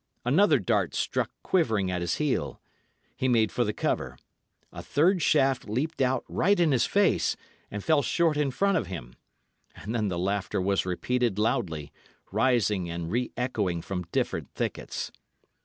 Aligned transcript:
Another 0.25 0.57
dart 0.57 0.95
struck 0.95 1.29
quivering 1.43 1.91
at 1.91 2.01
his 2.01 2.15
heel. 2.15 2.59
He 3.15 3.27
made 3.27 3.51
for 3.51 3.63
the 3.63 3.71
cover. 3.71 4.17
A 4.73 4.81
third 4.81 5.21
shaft 5.21 5.69
leaped 5.69 6.01
out 6.01 6.25
right 6.27 6.59
in 6.59 6.71
his 6.71 6.87
face, 6.87 7.37
and 7.69 7.83
fell 7.83 8.01
short 8.01 8.35
in 8.35 8.49
front 8.49 8.77
of 8.79 8.87
him. 8.87 9.13
And 9.75 9.93
then 9.93 10.07
the 10.07 10.17
laughter 10.17 10.59
was 10.59 10.87
repeated 10.87 11.37
loudly, 11.37 11.91
rising 12.31 12.89
and 12.89 13.11
reechoing 13.11 13.83
from 13.83 14.05
different 14.11 14.49
thickets. 14.55 15.11